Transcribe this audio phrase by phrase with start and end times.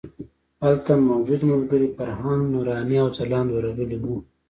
[0.63, 4.15] هلته موجود ملګري فرهنګ، نوراني او ځلاند ورغلي وو.